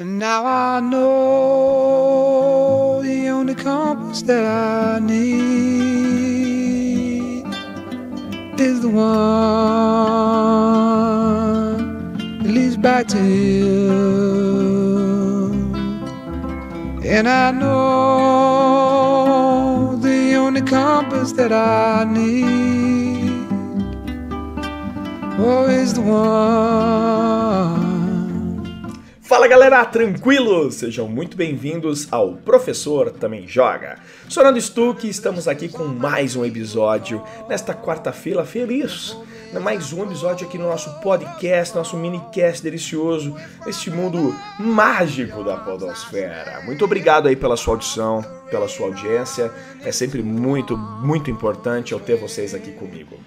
[0.00, 1.02] And now I know
[3.02, 5.18] the only compass that I need
[8.60, 9.08] is the one
[12.38, 13.88] that leads back to you.
[17.04, 18.36] And I know
[20.00, 23.48] the only compass that I need
[25.40, 27.37] oh, is the one.
[29.28, 30.76] Fala galera, tranquilos?
[30.76, 33.98] Sejam muito bem-vindos ao Professor Também Joga.
[34.26, 39.14] Sou Nando Stuck e estamos aqui com mais um episódio nesta quarta-feira feliz.
[39.60, 43.36] Mais um episódio aqui no nosso podcast, nosso minicast delicioso,
[43.66, 46.62] neste mundo mágico da podosfera.
[46.64, 49.52] Muito obrigado aí pela sua audição, pela sua audiência.
[49.84, 53.18] É sempre muito, muito importante eu ter vocês aqui comigo.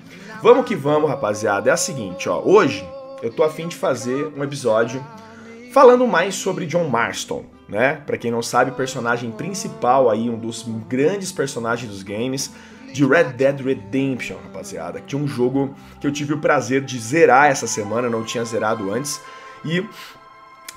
[0.41, 1.69] Vamos que vamos, rapaziada.
[1.69, 2.41] É a seguinte, ó.
[2.43, 2.83] Hoje
[3.21, 4.99] eu tô afim de fazer um episódio
[5.71, 8.01] Falando mais sobre John Marston, né?
[8.05, 12.51] Para quem não sabe, personagem principal aí, um dos grandes personagens dos games
[12.91, 16.99] de Red Dead Redemption, rapaziada, que é um jogo que eu tive o prazer de
[16.99, 19.21] zerar essa semana, não tinha zerado antes,
[19.63, 19.81] e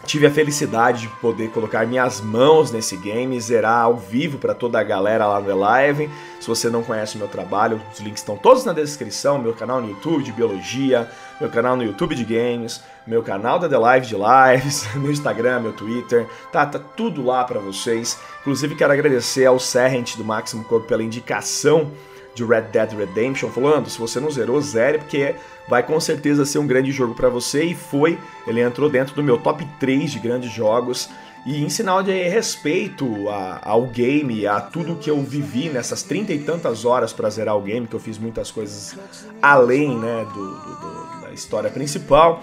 [0.05, 4.79] tive a felicidade de poder colocar minhas mãos nesse game, zerar ao vivo para toda
[4.79, 6.11] a galera lá no live.
[6.41, 9.81] Se você não conhece o meu trabalho, os links estão todos na descrição, meu canal
[9.81, 11.11] no YouTube de biologia,
[11.41, 15.61] meu canal no YouTube de games, meu canal da The Live de Lives, meu Instagram,
[15.61, 18.19] meu Twitter, tá, tá tudo lá para vocês.
[18.41, 21.91] Inclusive quero agradecer ao Serrent do Máximo Corpo pela indicação
[22.35, 25.35] de Red Dead Redemption, falando, se você não zerou, zere, porque
[25.69, 29.23] vai com certeza ser um grande jogo para você, e foi, ele entrou dentro do
[29.23, 31.09] meu top 3 de grandes jogos,
[31.47, 36.33] e em sinal de respeito a, ao game, a tudo que eu vivi nessas trinta
[36.33, 38.97] e tantas horas para zerar o game, que eu fiz muitas coisas
[39.43, 42.43] além né, do, do, do, da história principal,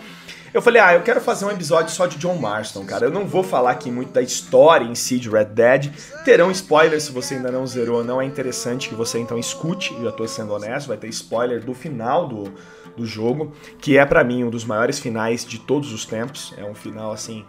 [0.53, 3.05] eu falei, ah, eu quero fazer um episódio só de John Marston, cara.
[3.05, 5.93] Eu não vou falar aqui muito da história em si de Red Dead.
[6.25, 10.03] Terão spoilers se você ainda não zerou, não é interessante que você então escute, eu
[10.03, 12.53] já tô sendo honesto, vai ter spoiler do final do,
[12.97, 16.53] do jogo, que é para mim um dos maiores finais de todos os tempos.
[16.57, 17.45] É um final assim,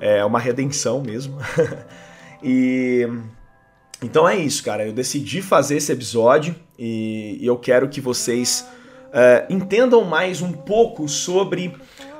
[0.00, 1.38] é uma redenção mesmo.
[2.42, 3.06] e
[4.02, 4.86] então é isso, cara.
[4.86, 8.66] Eu decidi fazer esse episódio e, e eu quero que vocês
[9.06, 11.74] uh, entendam mais um pouco sobre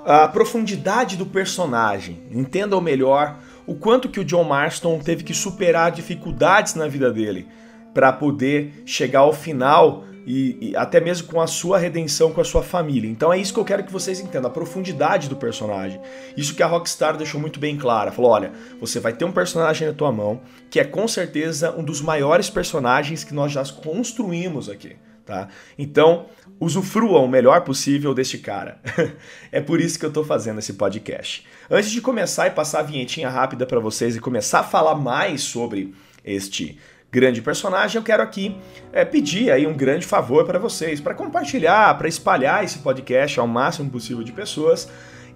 [0.06, 5.90] a profundidade do personagem, entendam melhor o quanto que o John Marston teve que superar
[5.90, 7.48] dificuldades na vida dele
[7.92, 12.44] para poder chegar ao final e, e, até mesmo com a sua redenção com a
[12.44, 13.10] sua família.
[13.10, 16.00] Então é isso que eu quero que vocês entendam, a profundidade do personagem.
[16.36, 18.12] Isso que a Rockstar deixou muito bem claro.
[18.12, 20.40] Falou: olha, você vai ter um personagem na tua mão
[20.70, 24.96] que é com certeza um dos maiores personagens que nós já construímos aqui.
[25.26, 25.48] Tá?
[25.76, 26.26] Então,
[26.60, 28.80] usufruam o melhor possível deste cara.
[29.50, 31.44] é por isso que eu estou fazendo esse podcast.
[31.68, 35.42] Antes de começar e passar a vinhetinha rápida para vocês e começar a falar mais
[35.42, 35.92] sobre
[36.24, 36.78] este
[37.10, 38.56] grande personagem, eu quero aqui
[38.92, 43.48] é, pedir aí um grande favor para vocês, para compartilhar, para espalhar esse podcast ao
[43.48, 44.88] máximo possível de pessoas.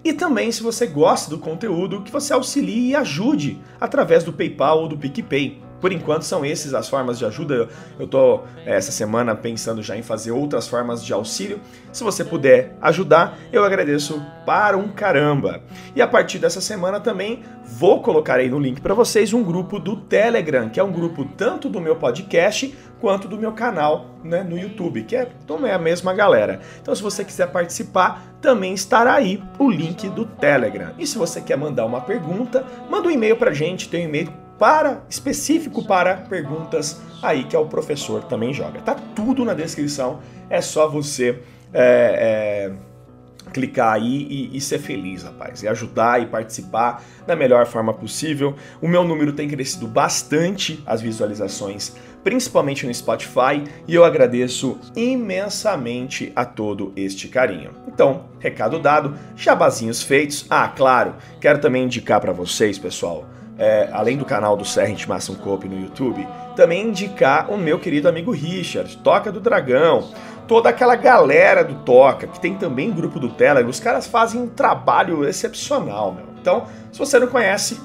[0.05, 4.83] E também, se você gosta do conteúdo, que você auxilie e ajude através do PayPal
[4.83, 5.61] ou do PicPay.
[5.81, 7.67] Por enquanto são essas as formas de ajuda.
[7.99, 11.59] Eu estou eh, essa semana pensando já em fazer outras formas de auxílio.
[11.91, 15.61] Se você puder ajudar, eu agradeço para um caramba.
[15.95, 19.79] E a partir dessa semana também vou colocar aí no link para vocês um grupo
[19.79, 24.43] do Telegram, que é um grupo tanto do meu podcast quanto do meu canal né,
[24.43, 26.59] no YouTube, que é também a mesma galera.
[26.79, 30.91] Então, se você quiser participar, também estará aí o link do Telegram.
[30.99, 34.31] E se você quer mandar uma pergunta, manda um e-mail para gente, tem um e-mail
[34.61, 38.79] para específico para perguntas aí que é o professor também joga.
[38.79, 40.19] Tá tudo na descrição,
[40.51, 41.39] é só você
[41.73, 47.65] é, é, clicar aí e, e, ser feliz, rapaz, e ajudar e participar da melhor
[47.65, 48.55] forma possível.
[48.79, 56.31] O meu número tem crescido bastante, as visualizações, principalmente no Spotify, e eu agradeço imensamente
[56.35, 57.71] a todo este carinho.
[57.87, 60.45] Então, recado dado, jabazinhos feitos.
[60.51, 63.25] Ah, claro, quero também indicar para vocês, pessoal
[63.61, 68.09] é, além do canal do Serrent Massam Cope no YouTube, também indicar o meu querido
[68.09, 70.09] amigo Richard, Toca do Dragão,
[70.47, 74.47] toda aquela galera do Toca, que tem também grupo do Telegram, os caras fazem um
[74.47, 76.25] trabalho excepcional, meu.
[76.41, 77.79] Então, se você não conhece,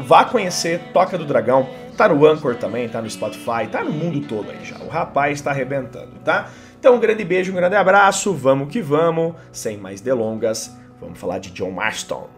[0.00, 4.26] vá conhecer Toca do Dragão, tá no Anchor também, tá no Spotify, tá no mundo
[4.26, 4.78] todo aí já.
[4.78, 6.48] O rapaz está arrebentando, tá?
[6.80, 11.38] Então, um grande beijo, um grande abraço, vamos que vamos, sem mais delongas, vamos falar
[11.38, 12.37] de John Marston.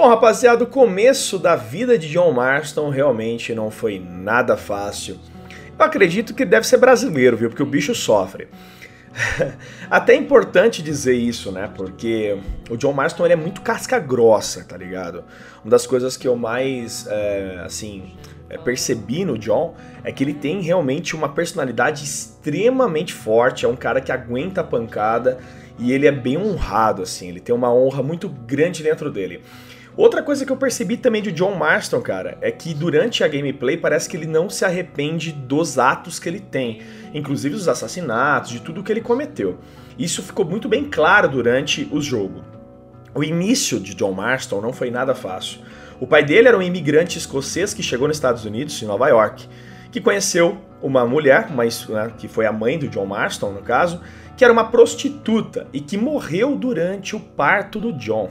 [0.00, 5.18] Bom, rapaziada, o começo da vida de John Marston realmente não foi nada fácil.
[5.78, 7.50] Eu acredito que deve ser brasileiro, viu?
[7.50, 8.48] Porque o bicho sofre.
[9.90, 11.68] Até é importante dizer isso, né?
[11.76, 12.38] Porque
[12.70, 15.22] o John Marston ele é muito casca grossa, tá ligado?
[15.62, 18.14] Uma das coisas que eu mais, é, assim,
[18.48, 23.66] é, percebi no John é que ele tem realmente uma personalidade extremamente forte.
[23.66, 25.40] É um cara que aguenta a pancada
[25.78, 27.28] e ele é bem honrado, assim.
[27.28, 29.42] Ele tem uma honra muito grande dentro dele.
[29.96, 33.76] Outra coisa que eu percebi também de John Marston, cara, é que durante a gameplay
[33.76, 36.80] parece que ele não se arrepende dos atos que ele tem,
[37.12, 39.58] inclusive dos assassinatos, de tudo que ele cometeu.
[39.98, 42.44] Isso ficou muito bem claro durante o jogo.
[43.14, 45.60] O início de John Marston não foi nada fácil.
[46.00, 49.48] O pai dele era um imigrante escocês que chegou nos Estados Unidos, em Nova York,
[49.90, 54.00] que conheceu uma mulher, né, que foi a mãe do John Marston, no caso,
[54.36, 58.30] que era uma prostituta e que morreu durante o parto do John.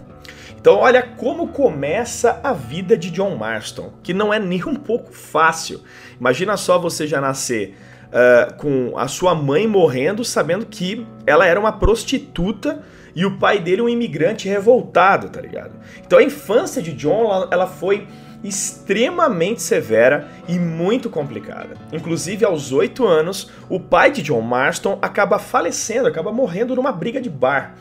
[0.59, 5.13] Então, olha como começa a vida de John Marston, que não é nem um pouco
[5.13, 5.81] fácil.
[6.19, 7.77] Imagina só você já nascer
[8.07, 12.83] uh, com a sua mãe morrendo, sabendo que ela era uma prostituta
[13.15, 15.71] e o pai dele um imigrante revoltado, tá ligado?
[16.05, 18.05] Então, a infância de John ela foi
[18.43, 21.75] extremamente severa e muito complicada.
[21.93, 27.21] Inclusive, aos oito anos, o pai de John Marston acaba falecendo, acaba morrendo numa briga
[27.21, 27.75] de bar.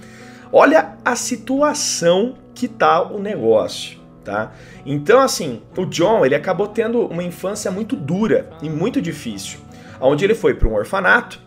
[0.53, 4.53] Olha a situação que tá o negócio, tá?
[4.85, 9.61] Então, assim, o John, ele acabou tendo uma infância muito dura e muito difícil,
[10.01, 11.41] onde ele foi para um orfanato,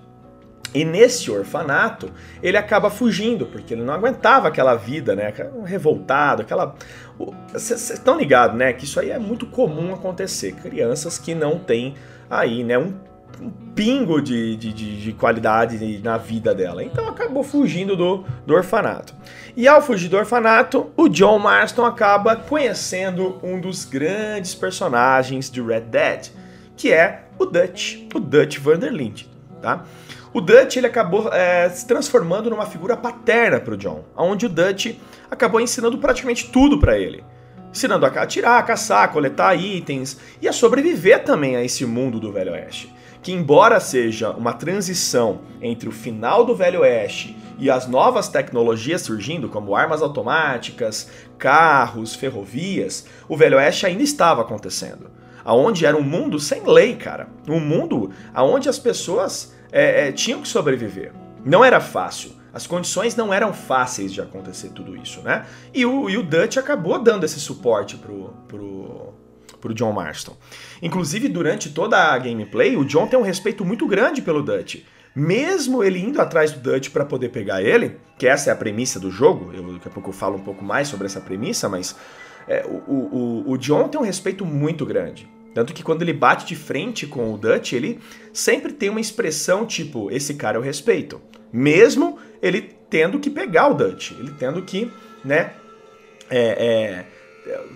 [0.74, 2.10] e nesse orfanato,
[2.42, 5.34] ele acaba fugindo, porque ele não aguentava aquela vida, né?
[5.66, 6.76] Revoltado, aquela.
[7.52, 8.72] Vocês estão ligados, né?
[8.72, 10.54] Que isso aí é muito comum acontecer.
[10.54, 11.96] Crianças que não têm
[12.30, 12.78] aí, né?
[12.78, 12.94] Um
[13.40, 16.84] um pingo de, de, de, de, qualidade na vida dela.
[16.84, 19.14] Então acabou fugindo do, do orfanato.
[19.56, 25.62] E ao fugir do orfanato, o John Marston acaba conhecendo um dos grandes personagens de
[25.62, 26.30] Red Dead,
[26.76, 29.30] que é o Dutch, o Dutch Vanderlinde,
[29.62, 29.84] tá?
[30.34, 34.50] O Dutch ele acabou é, se transformando numa figura paterna para o John, onde o
[34.50, 34.96] Dutch
[35.30, 37.24] acabou ensinando praticamente tudo para ele
[37.74, 42.20] ensinando a atirar, a caçar, a coletar itens e a sobreviver também a esse mundo
[42.20, 47.70] do Velho Oeste que, embora seja uma transição entre o final do Velho Oeste e
[47.70, 55.12] as novas tecnologias surgindo, como armas automáticas, carros, ferrovias, o Velho Oeste ainda estava acontecendo.
[55.46, 57.28] Aonde era um mundo sem lei, cara.
[57.48, 61.14] Um mundo aonde as pessoas é, é, tinham que sobreviver.
[61.46, 62.32] Não era fácil.
[62.54, 65.46] As condições não eram fáceis de acontecer tudo isso, né?
[65.74, 69.14] E o, e o Dutch acabou dando esse suporte pro, pro,
[69.62, 70.36] pro John Marston.
[70.82, 74.84] Inclusive, durante toda a gameplay, o John tem um respeito muito grande pelo Dutch.
[75.16, 79.00] Mesmo ele indo atrás do Dutch para poder pegar ele, que essa é a premissa
[79.00, 81.96] do jogo, eu, daqui a pouco eu falo um pouco mais sobre essa premissa, mas
[82.48, 85.30] é, o, o, o John tem um respeito muito grande.
[85.54, 88.00] Tanto que quando ele bate de frente com o Dutch, ele
[88.32, 91.22] sempre tem uma expressão tipo: esse cara eu respeito.
[91.52, 94.90] Mesmo ele tendo que pegar o Dutch, ele tendo que,
[95.26, 95.52] né,
[96.30, 97.06] é, é,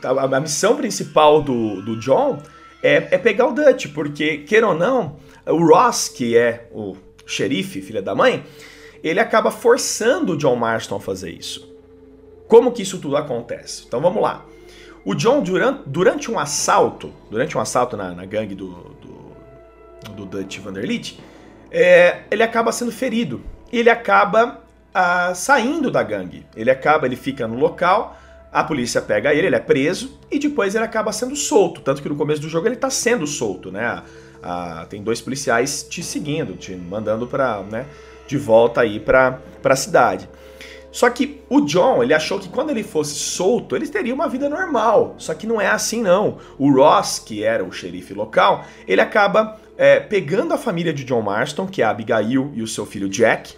[0.04, 2.42] a, a missão principal do, do John
[2.84, 6.96] é, é, pegar o Dutch, porque, queira ou não, o Ross, que é o
[7.26, 8.44] xerife, filha da mãe,
[9.04, 11.74] ele acaba forçando o John Marston a fazer isso.
[12.48, 13.86] Como que isso tudo acontece?
[13.88, 14.46] Então vamos lá.
[15.04, 20.26] O John, durante, durante um assalto, durante um assalto na, na gangue do, do, do
[20.26, 21.20] Dutch Vanderlit,
[21.72, 23.42] é, ele acaba sendo ferido.
[23.72, 24.64] Ele acaba
[24.94, 26.46] ah, saindo da gangue.
[26.56, 28.18] Ele acaba, ele fica no local,
[28.56, 31.82] a polícia pega ele, ele é preso e depois ele acaba sendo solto.
[31.82, 34.02] Tanto que no começo do jogo ele tá sendo solto, né?
[34.42, 37.86] Ah, tem dois policiais te seguindo, te mandando para, né,
[38.26, 40.30] de volta aí para a cidade.
[40.90, 44.48] Só que o John, ele achou que quando ele fosse solto, ele teria uma vida
[44.48, 45.16] normal.
[45.18, 46.38] Só que não é assim, não.
[46.58, 51.22] O Ross, que era o xerife local, ele acaba é, pegando a família de John
[51.22, 53.54] Marston, que é a Abigail e o seu filho Jack.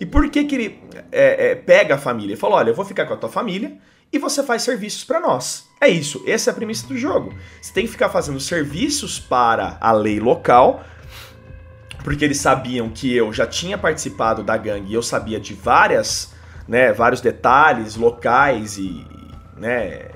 [0.00, 0.80] E por que, que ele
[1.12, 2.32] é, é, pega a família?
[2.32, 3.78] Ele falou: olha, eu vou ficar com a tua família
[4.12, 5.68] e você faz serviços para nós.
[5.80, 7.34] É isso, essa é a premissa do jogo.
[7.60, 10.84] Você tem que ficar fazendo serviços para a lei local,
[12.04, 16.32] porque eles sabiam que eu já tinha participado da gangue e eu sabia de várias,
[16.68, 19.06] né, vários detalhes locais e,
[19.56, 20.08] né,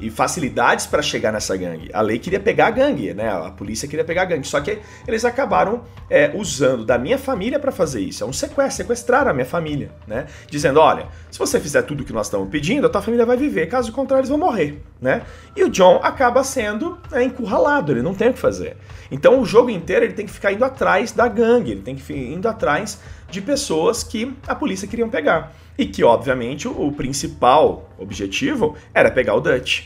[0.00, 1.90] e facilidades para chegar nessa gangue.
[1.92, 3.28] A lei queria pegar a gangue, né?
[3.28, 4.46] A polícia queria pegar a gangue.
[4.46, 8.24] Só que eles acabaram é, usando da minha família para fazer isso.
[8.24, 10.26] É um sequestro, sequestrar a minha família, né?
[10.48, 13.36] Dizendo, olha, se você fizer tudo o que nós estamos pedindo, a tua família vai
[13.36, 13.66] viver.
[13.66, 15.22] Caso contrário, eles vão morrer, né?
[15.54, 18.76] E o John acaba sendo né, encurralado, ele não tem o que fazer.
[19.10, 22.12] Então o jogo inteiro ele tem que ficar indo atrás da gangue, ele tem que
[22.12, 22.98] ir indo atrás
[23.30, 25.52] de pessoas que a polícia queria pegar.
[25.78, 29.84] E que, obviamente, o principal objetivo era pegar o Dutch.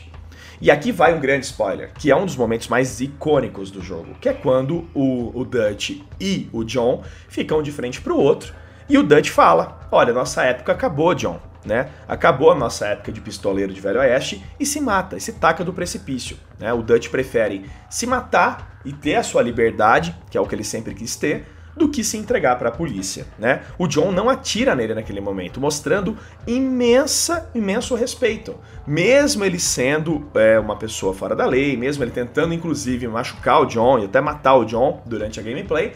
[0.61, 4.15] E aqui vai um grande spoiler, que é um dos momentos mais icônicos do jogo,
[4.21, 8.53] que é quando o, o Dutch e o John ficam de frente para o outro
[8.87, 11.39] E o Dutch fala: Olha, nossa época acabou, John.
[11.65, 11.89] Né?
[12.07, 15.63] Acabou a nossa época de pistoleiro de Velho Oeste e se mata, e se taca
[15.63, 16.37] do precipício.
[16.59, 16.71] Né?
[16.71, 20.63] O Dutch prefere se matar e ter a sua liberdade, que é o que ele
[20.63, 23.63] sempre quis ter, do que se entregar para a polícia, né?
[23.77, 26.17] O John não atira nele naquele momento, mostrando
[26.47, 28.55] imensa, imenso respeito,
[28.87, 33.65] mesmo ele sendo é, uma pessoa fora da lei, mesmo ele tentando inclusive machucar o
[33.65, 35.93] John e até matar o John durante a gameplay,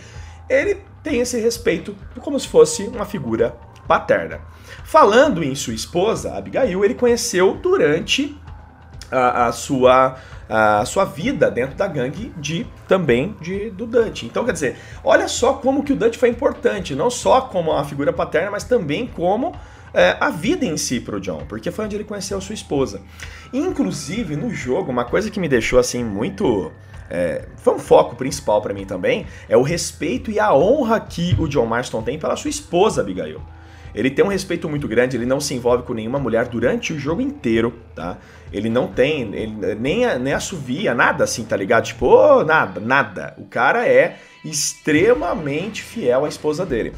[0.49, 3.55] ele tem esse respeito como se fosse uma figura
[3.87, 4.41] paterna.
[4.83, 8.37] Falando em sua esposa, Abigail, ele conheceu durante
[9.11, 10.17] a, a sua
[10.51, 14.23] a sua vida dentro da gangue de também de, do Dutch.
[14.23, 17.85] Então, quer dizer, olha só como que o Dutch foi importante, não só como uma
[17.85, 19.55] figura paterna, mas também como
[19.93, 22.99] é, a vida em si pro John, porque foi onde ele conheceu sua esposa.
[23.53, 26.71] Inclusive, no jogo, uma coisa que me deixou assim muito
[27.09, 31.35] é, foi um foco principal para mim também, é o respeito e a honra que
[31.39, 33.41] o John Marston tem pela sua esposa, Abigail.
[33.93, 36.99] Ele tem um respeito muito grande, ele não se envolve com nenhuma mulher durante o
[36.99, 38.17] jogo inteiro, tá?
[38.51, 41.85] Ele não tem, ele nem, nem assovia, nada assim, tá ligado?
[41.85, 43.35] Tipo, oh, nada, nada.
[43.37, 46.93] O cara é extremamente fiel à esposa dele.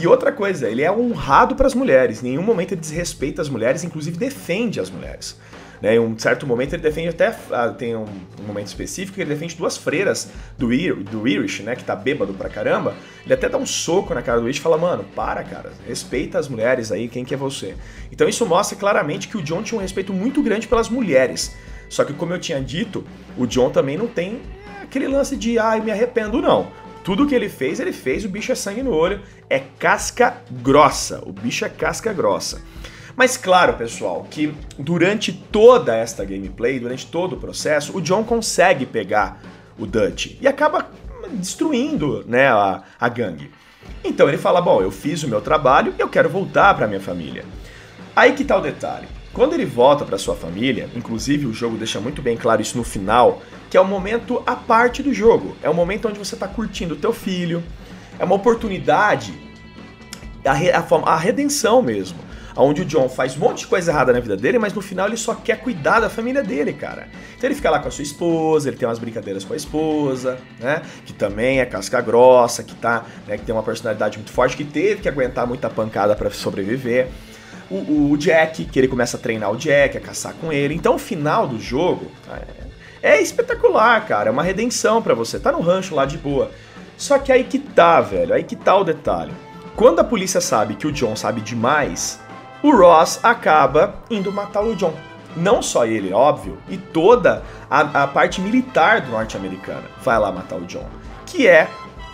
[0.00, 3.48] E outra coisa, ele é honrado para as mulheres, em nenhum momento ele desrespeita as
[3.48, 5.38] mulheres, inclusive defende as mulheres.
[5.84, 5.96] Né?
[5.96, 7.36] Em um certo momento ele defende até.
[7.50, 8.06] Ah, tem um,
[8.40, 11.76] um, momento específico que ele defende duas freiras do, Ir, do Irish, né?
[11.76, 12.94] Que tá bêbado pra caramba.
[13.22, 16.38] Ele até dá um soco na cara do Irish e fala: Mano, para, cara, respeita
[16.38, 17.74] as mulheres aí, quem que é você?
[18.10, 21.54] Então isso mostra claramente que o John tinha um respeito muito grande pelas mulheres.
[21.90, 23.04] Só que, como eu tinha dito,
[23.36, 24.40] o John também não tem
[24.82, 26.72] aquele lance de, ai, me arrependo, não.
[27.04, 31.22] Tudo que ele fez, ele fez, o bicho é sangue no olho, é casca grossa.
[31.26, 32.62] O bicho é casca grossa.
[33.16, 38.84] Mas claro, pessoal, que durante toda esta gameplay, durante todo o processo, o John consegue
[38.84, 39.40] pegar
[39.78, 40.90] o Dutch e acaba
[41.32, 43.50] destruindo né, a, a gangue.
[44.02, 47.00] Então ele fala: Bom, eu fiz o meu trabalho e eu quero voltar para minha
[47.00, 47.44] família.
[48.16, 49.06] Aí que tá o detalhe.
[49.32, 52.84] Quando ele volta para sua família, inclusive o jogo deixa muito bem claro isso no
[52.84, 55.56] final, que é o momento à parte do jogo.
[55.60, 57.62] É o momento onde você está curtindo o teu filho.
[58.16, 59.34] É uma oportunidade,
[60.44, 62.24] a, re, a, a redenção mesmo
[62.56, 65.06] onde o John faz um monte de coisa errada na vida dele, mas no final
[65.06, 67.08] ele só quer cuidar da família dele, cara.
[67.36, 70.38] Então ele fica lá com a sua esposa, ele tem umas brincadeiras com a esposa,
[70.60, 70.82] né?
[71.04, 74.64] Que também é casca grossa, que tá, né, que tem uma personalidade muito forte, que
[74.64, 77.08] teve que aguentar muita pancada para sobreviver.
[77.70, 80.74] O, o, Jack, que ele começa a treinar o Jack, a caçar com ele.
[80.74, 82.10] Então o final do jogo
[83.02, 84.28] é, é espetacular, cara.
[84.28, 85.40] É uma redenção para você.
[85.40, 86.50] Tá no rancho lá de boa.
[86.96, 88.34] Só que aí que tá, velho.
[88.34, 89.32] Aí que tá o detalhe.
[89.74, 92.20] Quando a polícia sabe que o John sabe demais,
[92.64, 94.94] o Ross acaba indo matar o John.
[95.36, 100.56] Não só ele, óbvio, e toda a, a parte militar do norte-americana vai lá matar
[100.56, 100.88] o John.
[101.26, 101.68] Que é,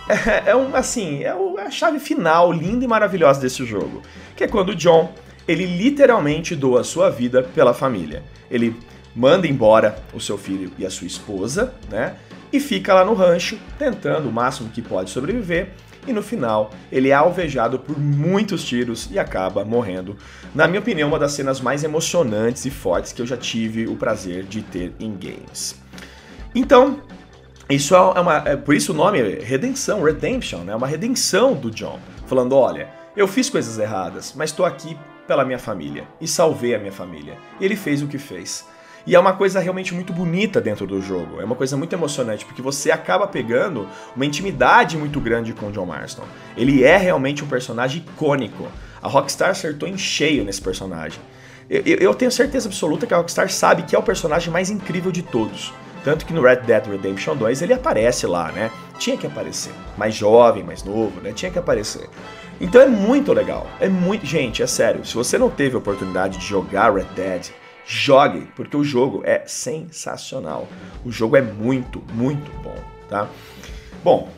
[0.09, 4.01] é, é um, assim, é, é a chave final linda e maravilhosa desse jogo.
[4.35, 5.13] Que é quando o John,
[5.47, 8.21] ele literalmente doa sua vida pela família.
[8.49, 8.75] Ele
[9.15, 12.17] manda embora o seu filho e a sua esposa, né?
[12.51, 15.69] E fica lá no rancho, tentando o máximo que pode sobreviver
[16.07, 20.17] e no final ele é alvejado por muitos tiros e acaba morrendo.
[20.53, 23.95] Na minha opinião, uma das cenas mais emocionantes e fortes que eu já tive o
[23.95, 25.79] prazer de ter em games.
[26.53, 27.01] Então,
[27.69, 30.75] isso é uma, é, por isso o nome é redenção, redemption, né?
[30.75, 35.59] Uma redenção do John, falando, olha, eu fiz coisas erradas, mas estou aqui pela minha
[35.59, 37.37] família e salvei a minha família.
[37.59, 38.65] Ele fez o que fez.
[39.05, 41.41] E é uma coisa realmente muito bonita dentro do jogo.
[41.41, 45.71] É uma coisa muito emocionante, porque você acaba pegando uma intimidade muito grande com o
[45.71, 46.23] John Marston.
[46.55, 48.67] Ele é realmente um personagem icônico.
[49.01, 51.19] A Rockstar acertou em cheio nesse personagem.
[51.69, 55.11] Eu, eu tenho certeza absoluta que a Rockstar sabe que é o personagem mais incrível
[55.11, 55.73] de todos.
[56.03, 58.71] Tanto que no Red Dead Redemption 2 ele aparece lá, né?
[58.97, 59.71] Tinha que aparecer.
[59.97, 61.31] Mais jovem, mais novo, né?
[61.31, 62.09] Tinha que aparecer.
[62.59, 63.67] Então é muito legal.
[63.79, 64.25] É muito.
[64.25, 65.05] Gente, é sério.
[65.05, 67.49] Se você não teve a oportunidade de jogar Red Dead,
[67.85, 70.67] jogue, porque o jogo é sensacional.
[71.05, 72.75] O jogo é muito, muito bom,
[73.09, 73.27] tá?
[74.03, 74.29] Bom,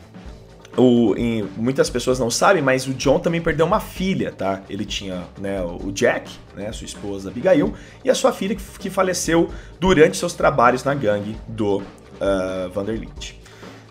[0.76, 4.62] o, em, muitas pessoas não sabem, mas o John também perdeu uma filha, tá?
[4.68, 7.74] Ele tinha né, o Jack, né, sua esposa Abigail,
[8.04, 13.24] e a sua filha que, que faleceu durante seus trabalhos na gangue do uh.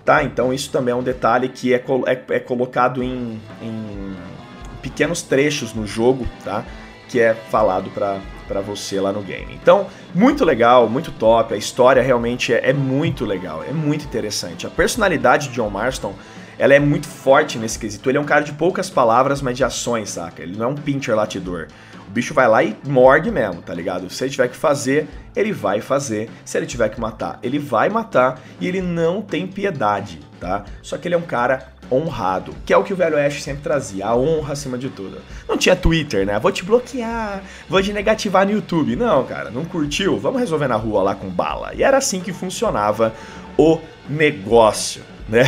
[0.04, 0.22] Tá?
[0.24, 4.16] Então isso também é um detalhe que é, é, é colocado em, em
[4.82, 6.66] pequenos trechos no jogo, tá?
[7.08, 9.54] Que é falado para para você lá no game.
[9.54, 11.54] Então, muito legal, muito top.
[11.54, 14.68] A história realmente é, é, muito legal, é muito interessante.
[14.68, 16.14] A personalidade de John Marston,
[16.58, 18.10] ela é muito forte nesse quesito.
[18.10, 20.44] Ele é um cara de poucas palavras, mas de ações, saca?
[20.44, 21.68] Ele não é um pincher latidor.
[22.08, 24.10] O bicho vai lá e morgue mesmo, tá ligado?
[24.10, 26.30] Se ele tiver que fazer, ele vai fazer.
[26.46, 28.40] Se ele tiver que matar, ele vai matar.
[28.60, 30.64] E ele não tem piedade, tá?
[30.82, 33.62] Só que ele é um cara honrado, que é o que o Velho Oeste sempre
[33.62, 35.20] trazia, a honra acima de tudo.
[35.48, 36.40] Não tinha Twitter, né?
[36.40, 38.96] Vou te bloquear, vou te negativar no YouTube.
[38.96, 40.18] Não, cara, não curtiu?
[40.18, 41.74] Vamos resolver na rua lá com bala.
[41.74, 43.14] E era assim que funcionava
[43.58, 45.44] o negócio, né?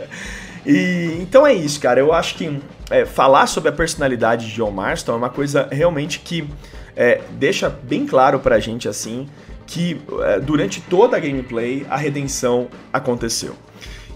[0.64, 2.00] e então é isso, cara.
[2.00, 2.60] Eu acho que
[2.90, 6.48] é, falar sobre a personalidade de John Marston é uma coisa realmente que
[6.96, 9.28] é, deixa bem claro pra gente assim
[9.66, 13.54] que é, durante toda a gameplay a redenção aconteceu.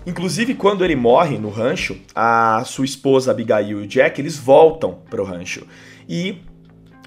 [0.07, 4.99] Inclusive, quando ele morre no rancho, a sua esposa Abigail e o Jack, eles voltam
[5.11, 5.67] para o rancho.
[6.09, 6.43] E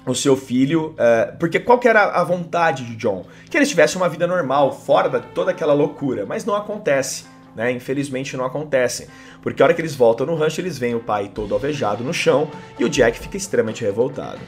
[0.06, 0.94] o seu filho.
[0.98, 3.24] É, porque qual que era a vontade de John?
[3.50, 6.26] Que ele tivesse uma vida normal, fora de toda aquela loucura.
[6.26, 7.24] Mas não acontece.
[7.54, 7.72] Né?
[7.72, 9.08] Infelizmente não acontece.
[9.42, 12.14] Porque a hora que eles voltam no rancho, eles veem o pai todo alvejado no
[12.14, 14.40] chão e o Jack fica extremamente revoltado.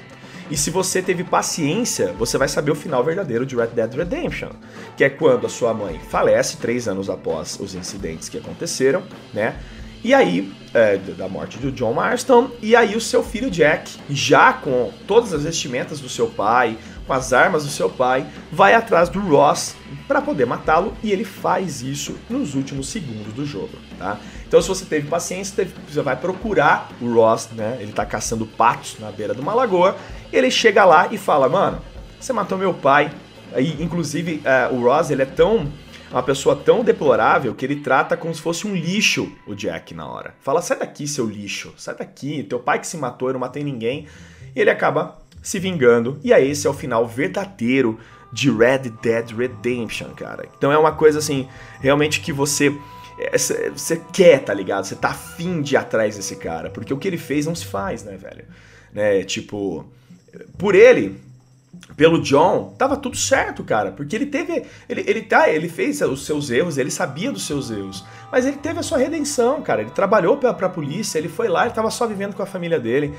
[0.51, 4.51] E se você teve paciência, você vai saber o final verdadeiro de Red Dead Redemption,
[4.97, 9.57] que é quando a sua mãe falece três anos após os incidentes que aconteceram, né?
[10.05, 14.53] E aí, é, da morte do John Marston, e aí o seu filho Jack, já
[14.53, 19.09] com todas as vestimentas do seu pai, com as armas do seu pai, vai atrás
[19.09, 19.75] do Ross
[20.07, 24.19] para poder matá-lo e ele faz isso nos últimos segundos do jogo, tá?
[24.47, 27.79] Então se você teve paciência, você vai procurar o Ross, né?
[27.81, 29.97] Ele tá caçando patos na beira de uma lagoa,
[30.37, 31.81] ele chega lá e fala: "Mano,
[32.21, 33.11] você matou meu pai".
[33.53, 35.71] Aí, inclusive, uh, o Ross, ele é tão
[36.11, 40.07] uma pessoa tão deplorável que ele trata como se fosse um lixo o Jack na
[40.07, 40.35] hora.
[40.41, 41.73] Fala: "Sai daqui, seu lixo.
[41.76, 42.43] Sai daqui.
[42.43, 44.07] Teu pai que se matou, eu não matei ninguém".
[44.55, 46.19] E ele acaba se vingando.
[46.23, 47.99] E aí esse é o final verdadeiro
[48.33, 50.47] de Red Dead Redemption, cara.
[50.57, 51.49] Então é uma coisa assim,
[51.81, 52.75] realmente que você
[53.19, 53.38] é,
[53.71, 54.85] você quer, tá ligado?
[54.85, 57.64] Você tá afim de ir atrás desse cara, porque o que ele fez não se
[57.64, 58.45] faz, né, velho?
[58.93, 59.85] Né, tipo,
[60.59, 61.21] por ele,
[61.97, 66.25] pelo John, tava tudo certo, cara, porque ele teve, ele, ele tá, ele fez os
[66.25, 69.83] seus erros, ele sabia dos seus erros, mas ele teve a sua redenção, cara.
[69.83, 72.81] Ele trabalhou pra, pra polícia, ele foi lá, ele tava só vivendo com a família
[72.81, 73.14] dele.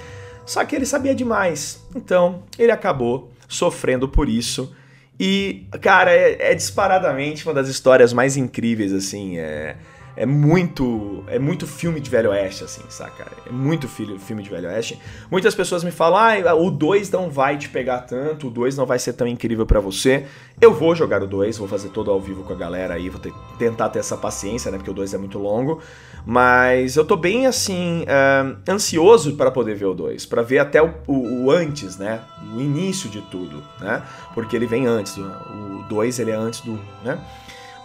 [0.45, 1.83] Só que ele sabia demais.
[1.95, 4.75] Então, ele acabou sofrendo por isso.
[5.19, 9.37] E, cara, é, é disparadamente uma das histórias mais incríveis, assim.
[9.37, 9.77] É,
[10.15, 13.25] é muito é muito filme de Velho Oeste, assim, saca?
[13.45, 14.99] É muito filme de Velho Oeste.
[15.29, 18.85] Muitas pessoas me falam, ah, o 2 não vai te pegar tanto, o 2 não
[18.85, 20.25] vai ser tão incrível para você.
[20.59, 23.19] Eu vou jogar o 2, vou fazer todo ao vivo com a galera aí, vou
[23.19, 24.77] ter, tentar ter essa paciência, né?
[24.77, 25.81] Porque o 2 é muito longo.
[26.25, 30.81] Mas eu tô bem, assim, uh, ansioso para poder ver o 2, para ver até
[30.81, 32.21] o, o, o, antes, né?
[32.55, 34.01] O início de tudo, né?
[34.33, 37.19] Porque ele vem antes, o 2 ele é antes do, né?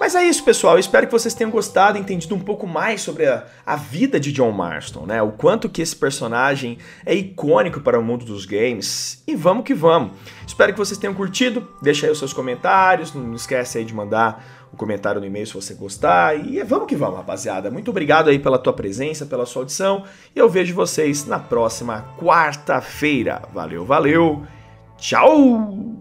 [0.01, 0.77] Mas é isso, pessoal.
[0.77, 4.33] Eu espero que vocês tenham gostado, entendido um pouco mais sobre a, a, vida de
[4.33, 5.21] John Marston, né?
[5.21, 9.23] O quanto que esse personagem é icônico para o mundo dos games.
[9.27, 10.13] E vamos que vamos.
[10.47, 11.69] Espero que vocês tenham curtido.
[11.83, 13.13] Deixa aí os seus comentários.
[13.13, 16.35] Não esquece aí de mandar o um comentário no e-mail se você gostar.
[16.35, 17.71] E vamos que vamos, rapaziada.
[17.71, 20.05] Muito obrigado aí pela tua presença, pela sua audição.
[20.35, 23.43] E eu vejo vocês na próxima quarta-feira.
[23.53, 24.47] Valeu, valeu.
[24.97, 26.01] Tchau!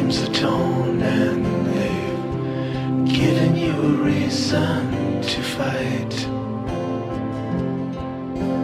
[0.00, 6.14] seems the tone and they've given you a reason to fight.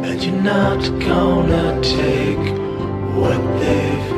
[0.07, 2.47] And you're not gonna take
[3.21, 4.11] what they've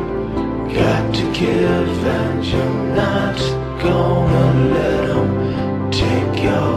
[0.79, 3.39] got to give, and you're not
[3.83, 6.73] gonna let them take your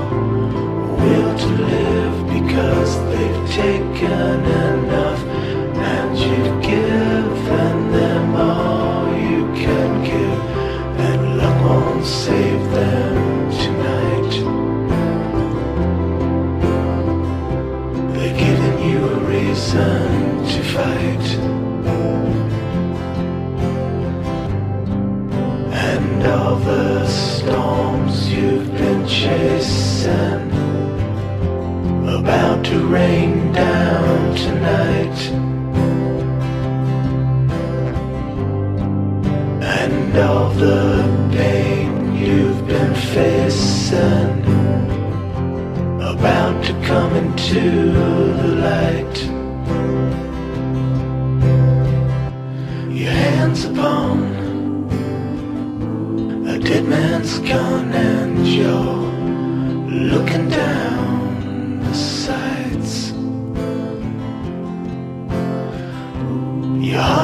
[1.01, 4.60] will to live because they've taken it.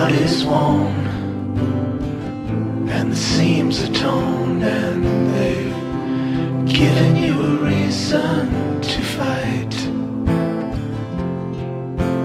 [0.08, 1.08] Heart is worn
[2.89, 5.04] and the seams are torn and
[5.36, 5.76] they've
[6.65, 9.76] given you a reason to fight.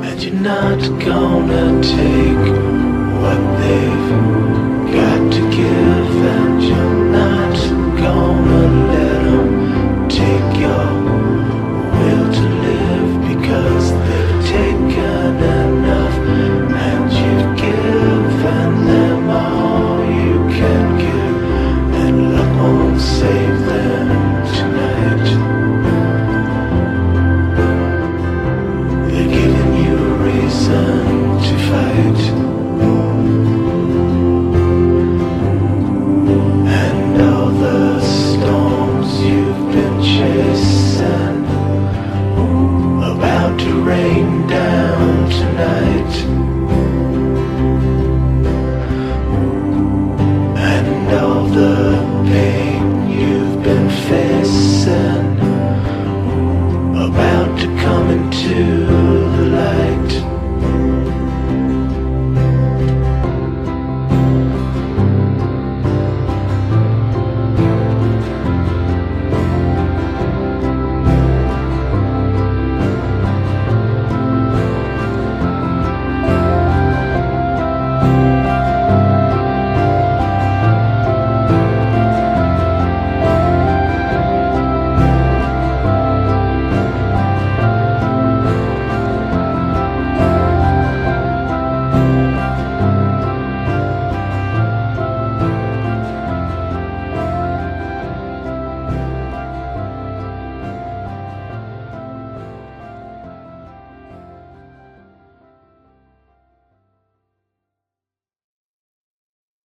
[0.06, 2.46] And you're not gonna take
[3.20, 4.10] what they've
[4.98, 7.56] got to give and you're not
[7.98, 8.71] gonna